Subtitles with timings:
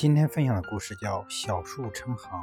[0.00, 2.42] 今天分享的故事叫《小树成行》。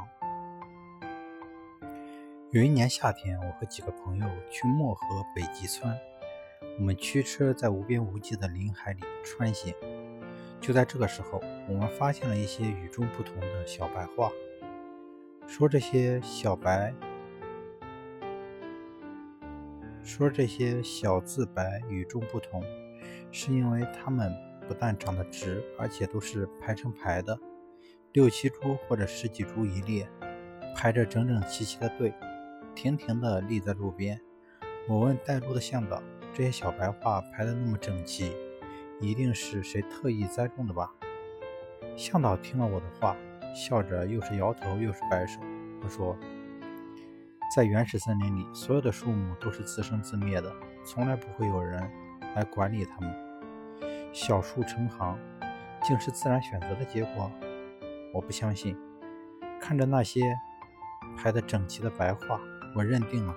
[2.52, 5.92] 有一年夏天，我和几个朋友去漠河北极村，
[6.78, 9.74] 我们驱车在无边无际的林海里穿行。
[10.60, 14.30] 就在这个时候，我们发现了一些与众不同的小白桦。
[15.48, 16.94] 说这些小白，
[20.04, 22.62] 说这些小字白与众不同，
[23.32, 24.32] 是因为它们。
[24.68, 27.40] 不但长得直，而且都是排成排的，
[28.12, 30.06] 六七株或者十几株一列，
[30.76, 32.12] 排着整整齐齐的队，
[32.74, 34.20] 亭亭的立在路边。
[34.86, 36.02] 我问带路的向导
[36.34, 38.36] ：“这些小白桦排得那么整齐，
[39.00, 40.92] 一定是谁特意栽种的吧？”
[41.96, 43.16] 向导听了我的话，
[43.54, 45.40] 笑着又是摇头又是摆手。
[45.82, 46.16] 他说
[47.56, 50.52] ：“在原始森林里，所有的树木都是自生自灭的，
[50.84, 51.90] 从来不会有人
[52.34, 53.14] 来管理它们。”
[54.12, 55.18] 小树成行，
[55.82, 57.30] 竟是自然选择的结果？
[58.12, 58.76] 我不相信。
[59.60, 60.38] 看着那些
[61.16, 62.40] 排得整齐的白桦，
[62.74, 63.34] 我认定了，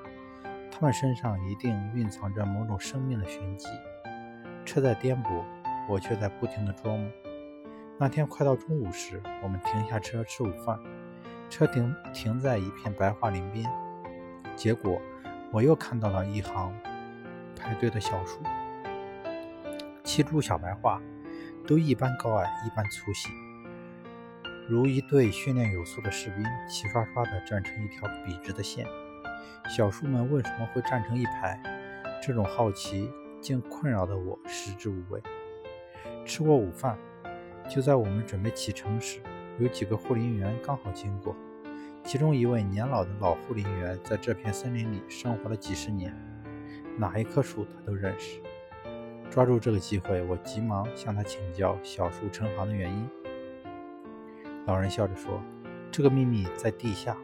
[0.72, 3.68] 它们身上一定蕴藏着某种生命的玄机。
[4.66, 5.44] 车在颠簸，
[5.90, 7.12] 我却在不停地琢磨。
[7.98, 10.80] 那天快到中午时，我们停下车吃午饭，
[11.50, 13.70] 车停停在一片白桦林边。
[14.56, 15.02] 结果，
[15.52, 16.74] 我又看到了一行
[17.60, 18.40] 排队的小树。
[20.14, 21.02] 七株小白桦
[21.66, 23.30] 都一般高矮，一般粗细，
[24.68, 28.86] 如一队训练有素的士兵，齐刷刷地站成一条笔直的线。
[29.70, 31.58] 小树们为什么会站成一排？
[32.22, 35.24] 这种好奇竟困扰得我食之无味。
[36.26, 36.98] 吃过午饭，
[37.70, 39.22] 就在我们准备启程时，
[39.60, 41.34] 有几个护林员刚好经过。
[42.04, 46.14] 其中一位年老的老护林员在这片森林里生活了几十年，
[46.98, 48.42] 哪一棵树他都认识。
[49.32, 53.10] 抓住这个机会，我急忙向他请教小树成行的原因。
[54.66, 55.42] 老人笑着说
[55.90, 57.16] ：“这个秘密在地下，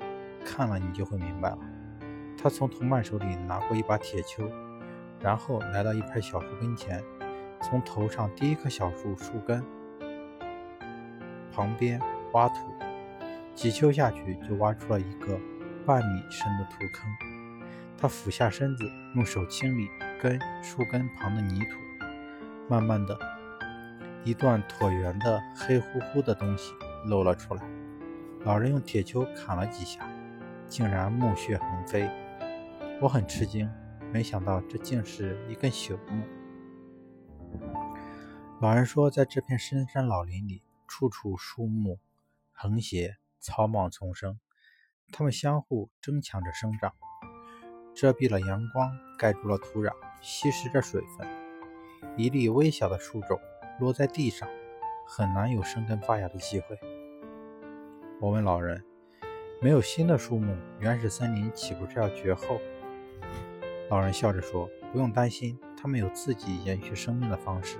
[0.46, 1.60] 看了你就会明白了。”
[2.42, 4.50] 他从同伴手里拿过一把铁锹，
[5.20, 7.04] 然后来到一排小树跟前，
[7.62, 9.62] 从头上第一棵小树树根
[11.52, 12.00] 旁边
[12.32, 12.56] 挖土，
[13.54, 15.38] 几锹下去就挖出了一个
[15.86, 17.12] 半米深的土坑。
[17.98, 19.90] 他俯下身子，用手清理
[20.22, 21.87] 根树根旁的泥土。
[22.70, 23.18] 慢慢的，
[24.26, 26.74] 一段椭圆的黑乎乎的东西
[27.06, 27.64] 露了出来。
[28.44, 30.06] 老人用铁锹砍了几下，
[30.68, 32.10] 竟然木屑横飞。
[33.02, 33.72] 我很吃惊，
[34.12, 36.24] 没想到这竟是一根朽木。
[38.60, 42.00] 老人说，在这片深山老林里，处处树木
[42.52, 44.40] 横斜，草莽丛生，
[45.14, 46.94] 它们相互争抢着生长，
[47.96, 51.37] 遮蔽了阳光，盖住了土壤，吸食着水分。
[52.16, 53.40] 一粒微小的树种
[53.80, 54.48] 落在地上，
[55.06, 56.78] 很难有生根发芽的机会。
[58.20, 58.84] 我问老人
[59.62, 62.60] ：“没有新的树木，原始森林岂不是要绝后？”
[63.90, 67.78] 老人笑着说：“不用担心，它们有自己延续生命的方式。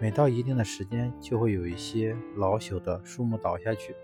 [0.00, 3.94] 每到一定的时间，就会有一些老朽的树木倒下去，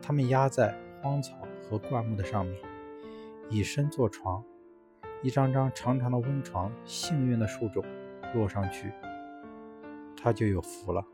[0.00, 1.36] 它们压在荒草
[1.68, 2.56] 和灌木的上面，
[3.50, 4.42] 以身作床，
[5.22, 6.72] 一张张长长的温床。
[6.84, 7.84] 幸运的树种。”
[8.34, 8.92] 落上去，
[10.16, 11.04] 它就有福了。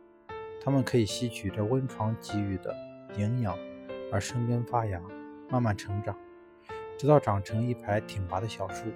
[0.63, 2.75] 它们可以吸取这温床给予的
[3.17, 3.57] 营养，
[4.11, 5.01] 而生根发芽，
[5.51, 6.17] 慢慢成长，
[6.99, 8.87] 直到长成一排挺拔的小树。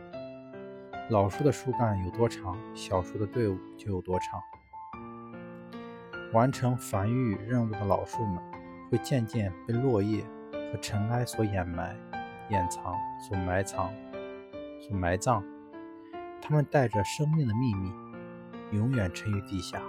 [1.11, 4.41] 老树的树干有多长，小树的队伍就有多长。
[6.33, 8.43] 完成繁育任务的老树们，
[8.91, 11.97] 会渐渐被落叶和尘埃所掩埋、
[12.51, 13.91] 掩藏、所埋藏、
[14.81, 15.43] 所埋葬。
[16.41, 17.91] 它们带着生命的秘密。
[18.73, 19.83] 永远沉于地下，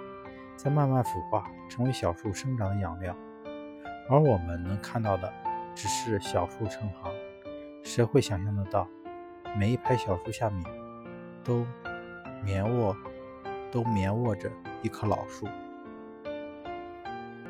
[0.56, 3.16] 再慢慢腐化，成为小树生长的养料。
[4.08, 5.32] 而我们能看到的，
[5.74, 7.12] 只是小树成行。
[7.82, 8.88] 谁会想象得到，
[9.56, 10.64] 每一排小树下面，
[11.44, 11.64] 都
[12.44, 12.96] 眠卧，
[13.70, 14.50] 都眠卧着
[14.82, 15.46] 一棵老树？